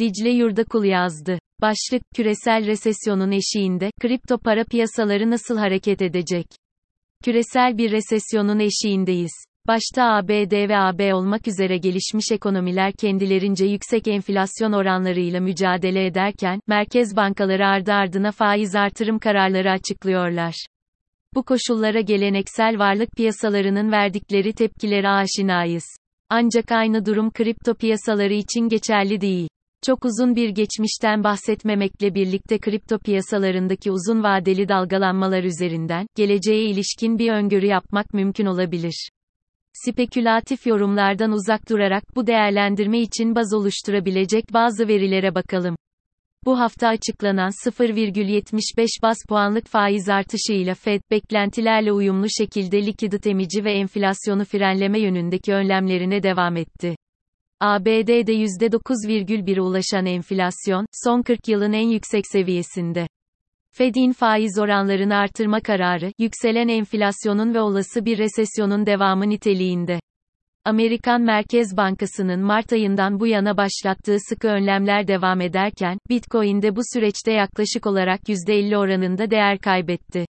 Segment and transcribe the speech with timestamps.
[0.00, 1.38] Dicle Yurdakul yazdı.
[1.60, 6.46] Başlık, küresel resesyonun eşiğinde, kripto para piyasaları nasıl hareket edecek?
[7.24, 9.32] Küresel bir resesyonun eşiğindeyiz.
[9.66, 17.16] Başta ABD ve AB olmak üzere gelişmiş ekonomiler kendilerince yüksek enflasyon oranlarıyla mücadele ederken, merkez
[17.16, 20.54] bankaları ardı ardına faiz artırım kararları açıklıyorlar.
[21.34, 25.84] Bu koşullara geleneksel varlık piyasalarının verdikleri tepkilere aşinayız.
[26.28, 29.48] Ancak aynı durum kripto piyasaları için geçerli değil.
[29.86, 37.32] Çok uzun bir geçmişten bahsetmemekle birlikte kripto piyasalarındaki uzun vadeli dalgalanmalar üzerinden, geleceğe ilişkin bir
[37.32, 39.08] öngörü yapmak mümkün olabilir.
[39.72, 45.76] Spekülatif yorumlardan uzak durarak bu değerlendirme için baz oluşturabilecek bazı verilere bakalım.
[46.44, 53.72] Bu hafta açıklanan 0,75 bas puanlık faiz artışıyla Fed, beklentilerle uyumlu şekilde likidit emici ve
[53.72, 56.96] enflasyonu frenleme yönündeki önlemlerine devam etti.
[57.60, 63.06] ABD'de %9,1'e ulaşan enflasyon, son 40 yılın en yüksek seviyesinde.
[63.72, 70.00] Fed'in faiz oranlarını artırma kararı, yükselen enflasyonun ve olası bir resesyonun devamı niteliğinde.
[70.64, 76.80] Amerikan Merkez Bankası'nın Mart ayından bu yana başlattığı sıkı önlemler devam ederken, Bitcoin de bu
[76.94, 80.26] süreçte yaklaşık olarak %50 oranında değer kaybetti.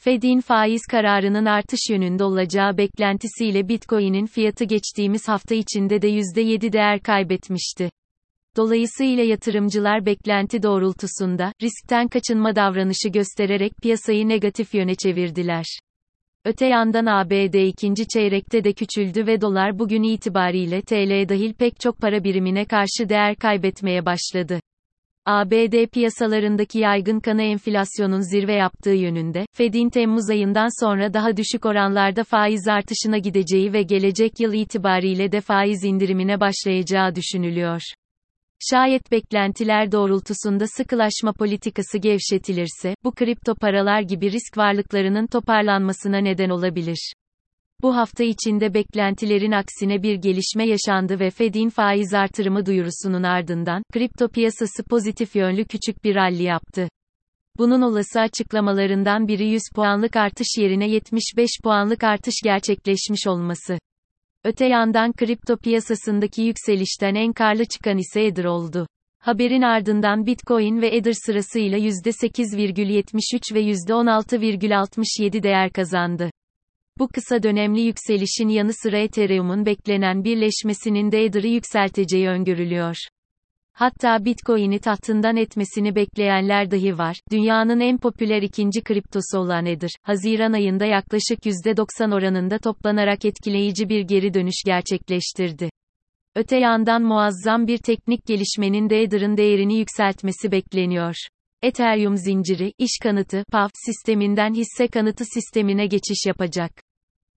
[0.00, 7.00] Fed'in faiz kararının artış yönünde olacağı beklentisiyle Bitcoin'in fiyatı geçtiğimiz hafta içinde de %7 değer
[7.00, 7.90] kaybetmişti.
[8.56, 15.64] Dolayısıyla yatırımcılar beklenti doğrultusunda, riskten kaçınma davranışı göstererek piyasayı negatif yöne çevirdiler.
[16.44, 21.98] Öte yandan ABD ikinci çeyrekte de küçüldü ve dolar bugün itibariyle TL dahil pek çok
[21.98, 24.60] para birimine karşı değer kaybetmeye başladı.
[25.30, 32.24] ABD piyasalarındaki yaygın kanı enflasyonun zirve yaptığı yönünde, Fed'in Temmuz ayından sonra daha düşük oranlarda
[32.24, 37.80] faiz artışına gideceği ve gelecek yıl itibariyle de faiz indirimine başlayacağı düşünülüyor.
[38.70, 47.12] Şayet beklentiler doğrultusunda sıkılaşma politikası gevşetilirse, bu kripto paralar gibi risk varlıklarının toparlanmasına neden olabilir.
[47.82, 54.28] Bu hafta içinde beklentilerin aksine bir gelişme yaşandı ve Fed'in faiz artırımı duyurusunun ardından, kripto
[54.28, 56.88] piyasası pozitif yönlü küçük bir rally yaptı.
[57.58, 63.78] Bunun olası açıklamalarından biri 100 puanlık artış yerine 75 puanlık artış gerçekleşmiş olması.
[64.44, 68.86] Öte yandan kripto piyasasındaki yükselişten en karlı çıkan ise Ether oldu.
[69.18, 76.30] Haberin ardından Bitcoin ve Ether sırasıyla %8,73 ve %16,67 değer kazandı.
[76.98, 82.96] Bu kısa dönemli yükselişin yanı sıra Ethereum'un beklenen birleşmesinin de Ether'ı yükselteceği öngörülüyor.
[83.72, 87.16] Hatta Bitcoin'i tahtından etmesini bekleyenler dahi var.
[87.30, 94.00] Dünyanın en popüler ikinci kriptosu olan Ether, Haziran ayında yaklaşık %90 oranında toplanarak etkileyici bir
[94.00, 95.70] geri dönüş gerçekleştirdi.
[96.36, 101.14] Öte yandan muazzam bir teknik gelişmenin de değerini yükseltmesi bekleniyor.
[101.62, 106.87] Ethereum zinciri, iş kanıtı, PAF sisteminden hisse kanıtı sistemine geçiş yapacak.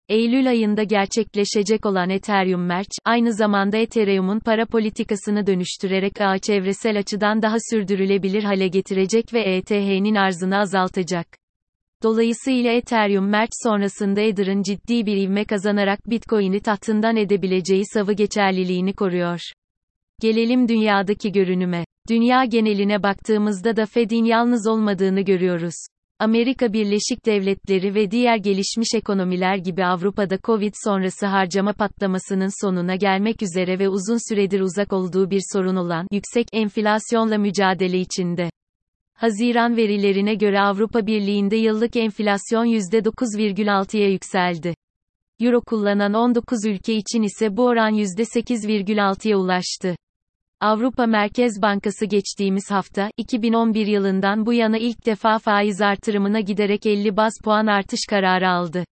[0.09, 7.41] Eylül ayında gerçekleşecek olan Ethereum Merge, aynı zamanda Ethereum'un para politikasını dönüştürerek ağı çevresel açıdan
[7.41, 11.27] daha sürdürülebilir hale getirecek ve ETH'nin arzını azaltacak.
[12.03, 19.39] Dolayısıyla Ethereum Merge sonrasında Ether'ın ciddi bir ivme kazanarak Bitcoin'i tahtından edebileceği savı geçerliliğini koruyor.
[20.21, 21.85] Gelelim dünyadaki görünüme.
[22.09, 25.75] Dünya geneline baktığımızda da Fed'in yalnız olmadığını görüyoruz.
[26.21, 33.41] Amerika Birleşik Devletleri ve diğer gelişmiş ekonomiler gibi Avrupa'da Covid sonrası harcama patlamasının sonuna gelmek
[33.41, 38.49] üzere ve uzun süredir uzak olduğu bir sorun olan yüksek enflasyonla mücadele içinde.
[39.13, 44.75] Haziran verilerine göre Avrupa Birliği'nde yıllık enflasyon %9,6'ya yükseldi.
[45.39, 49.95] Euro kullanan 19 ülke için ise bu oran %8,6'ya ulaştı.
[50.61, 57.17] Avrupa Merkez Bankası geçtiğimiz hafta, 2011 yılından bu yana ilk defa faiz artırımına giderek 50
[57.17, 58.85] bas puan artış kararı aldı.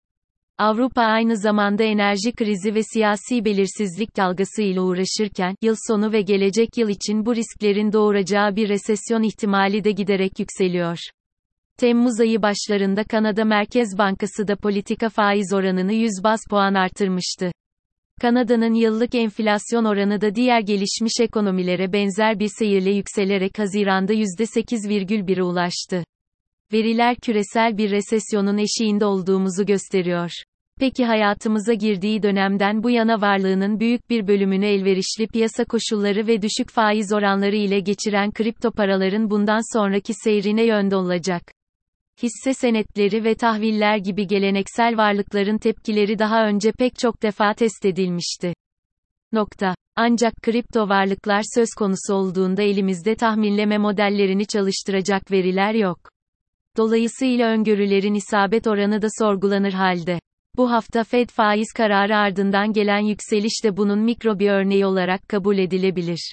[0.58, 6.78] Avrupa aynı zamanda enerji krizi ve siyasi belirsizlik dalgası ile uğraşırken, yıl sonu ve gelecek
[6.78, 10.98] yıl için bu risklerin doğuracağı bir resesyon ihtimali de giderek yükseliyor.
[11.78, 17.52] Temmuz ayı başlarında Kanada Merkez Bankası da politika faiz oranını 100 bas puan artırmıştı.
[18.20, 26.04] Kanada'nın yıllık enflasyon oranı da diğer gelişmiş ekonomilere benzer bir seyirle yükselerek Haziran'da %8,1'e ulaştı.
[26.74, 30.32] Veriler küresel bir resesyonun eşiğinde olduğumuzu gösteriyor.
[30.80, 36.70] Peki hayatımıza girdiği dönemden bu yana varlığının büyük bir bölümünü elverişli piyasa koşulları ve düşük
[36.70, 41.59] faiz oranları ile geçiren kripto paraların bundan sonraki seyrine yönde olacak?
[42.24, 48.54] Hisse senetleri ve tahviller gibi geleneksel varlıkların tepkileri daha önce pek çok defa test edilmişti.
[49.32, 49.76] Nokta.
[49.96, 56.00] Ancak kripto varlıklar söz konusu olduğunda elimizde tahminleme modellerini çalıştıracak veriler yok.
[56.78, 60.20] Dolayısıyla öngörülerin isabet oranı da sorgulanır halde.
[60.58, 65.58] Bu hafta Fed faiz kararı ardından gelen yükseliş de bunun mikro bir örneği olarak kabul
[65.58, 66.32] edilebilir.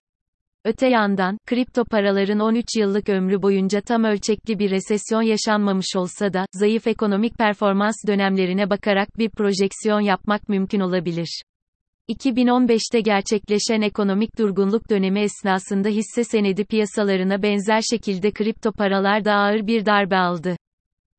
[0.67, 6.47] Öte yandan, kripto paraların 13 yıllık ömrü boyunca tam ölçekli bir resesyon yaşanmamış olsa da,
[6.53, 11.43] zayıf ekonomik performans dönemlerine bakarak bir projeksiyon yapmak mümkün olabilir.
[12.09, 19.67] 2015'te gerçekleşen ekonomik durgunluk dönemi esnasında hisse senedi piyasalarına benzer şekilde kripto paralar da ağır
[19.67, 20.57] bir darbe aldı.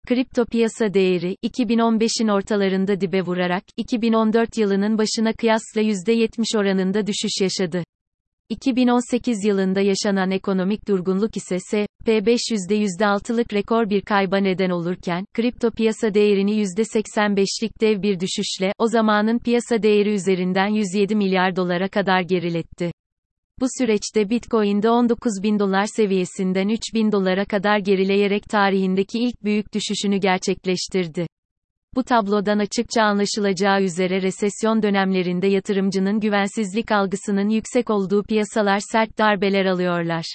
[0.08, 7.84] Kripto piyasa değeri, 2015'in ortalarında dibe vurarak, 2014 yılının başına kıyasla %70 oranında düşüş yaşadı.
[8.50, 16.14] 2018 yılında yaşanan ekonomik durgunluk ise S&P500'de %6'lık rekor bir kayba neden olurken, kripto piyasa
[16.14, 22.92] değerini %85'lik dev bir düşüşle, o zamanın piyasa değeri üzerinden 107 milyar dolara kadar geriletti.
[23.60, 29.74] Bu süreçte Bitcoin'de 19 bin dolar seviyesinden 3 bin dolara kadar gerileyerek tarihindeki ilk büyük
[29.74, 31.28] düşüşünü gerçekleştirdi.
[31.98, 39.66] Bu tablodan açıkça anlaşılacağı üzere resesyon dönemlerinde yatırımcının güvensizlik algısının yüksek olduğu piyasalar sert darbeler
[39.66, 40.26] alıyorlar.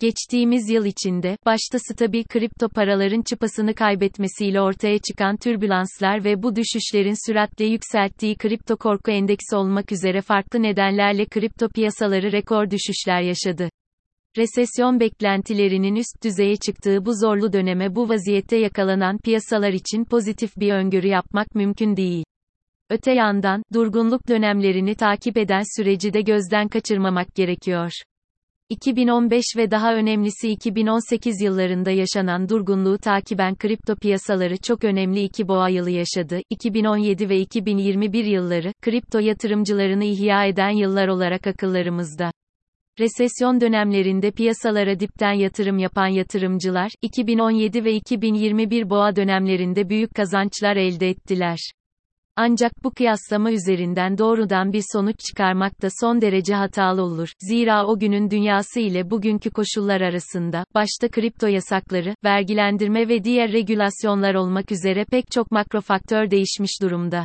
[0.00, 7.30] Geçtiğimiz yıl içinde, başta stabil kripto paraların çıpasını kaybetmesiyle ortaya çıkan türbülanslar ve bu düşüşlerin
[7.30, 13.68] süratle yükselttiği kripto korku endeksi olmak üzere farklı nedenlerle kripto piyasaları rekor düşüşler yaşadı.
[14.36, 20.72] Resesyon beklentilerinin üst düzeye çıktığı bu zorlu döneme bu vaziyette yakalanan piyasalar için pozitif bir
[20.72, 22.24] öngörü yapmak mümkün değil.
[22.90, 27.90] Öte yandan, durgunluk dönemlerini takip eden süreci de gözden kaçırmamak gerekiyor.
[28.68, 35.68] 2015 ve daha önemlisi 2018 yıllarında yaşanan durgunluğu takiben kripto piyasaları çok önemli iki boğa
[35.68, 36.40] yılı yaşadı.
[36.50, 42.30] 2017 ve 2021 yılları, kripto yatırımcılarını ihya eden yıllar olarak akıllarımızda.
[42.98, 51.08] Resesyon dönemlerinde piyasalara dipten yatırım yapan yatırımcılar, 2017 ve 2021 boğa dönemlerinde büyük kazançlar elde
[51.08, 51.58] ettiler.
[52.36, 57.28] Ancak bu kıyaslama üzerinden doğrudan bir sonuç çıkarmak da son derece hatalı olur.
[57.40, 64.34] Zira o günün dünyası ile bugünkü koşullar arasında, başta kripto yasakları, vergilendirme ve diğer regülasyonlar
[64.34, 67.24] olmak üzere pek çok makro faktör değişmiş durumda.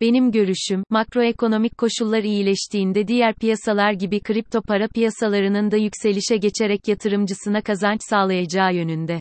[0.00, 7.62] Benim görüşüm, makroekonomik koşullar iyileştiğinde diğer piyasalar gibi kripto para piyasalarının da yükselişe geçerek yatırımcısına
[7.62, 9.20] kazanç sağlayacağı yönünde.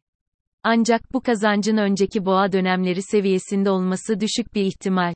[0.63, 5.13] Ancak bu kazancın önceki boğa dönemleri seviyesinde olması düşük bir ihtimal.